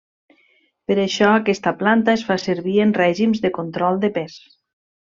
Per 0.91 0.95
això 1.03 1.27
aquesta 1.33 1.75
planta 1.83 2.15
es 2.21 2.25
fa 2.31 2.39
servir 2.47 2.75
en 2.89 2.97
règims 3.05 3.47
de 3.47 3.55
control 3.63 4.05
de 4.07 4.13
pes. 4.21 4.43